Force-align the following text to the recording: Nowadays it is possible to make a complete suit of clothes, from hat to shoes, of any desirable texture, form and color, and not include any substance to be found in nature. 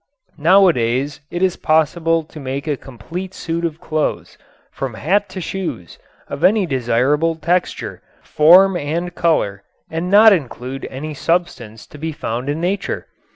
Nowadays 0.39 1.19
it 1.29 1.43
is 1.43 1.57
possible 1.61 2.23
to 2.23 2.39
make 2.39 2.65
a 2.67 2.75
complete 2.75 3.35
suit 3.35 3.63
of 3.63 3.79
clothes, 3.79 4.35
from 4.71 4.95
hat 4.95 5.29
to 5.29 5.39
shoes, 5.41 5.99
of 6.27 6.43
any 6.43 6.65
desirable 6.65 7.35
texture, 7.35 8.01
form 8.23 8.75
and 8.75 9.13
color, 9.13 9.61
and 9.91 10.09
not 10.09 10.33
include 10.33 10.87
any 10.89 11.13
substance 11.13 11.85
to 11.85 11.99
be 11.99 12.11
found 12.11 12.49
in 12.49 12.59
nature. 12.59 13.05